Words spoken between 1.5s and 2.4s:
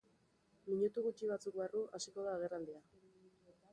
barru hasiko da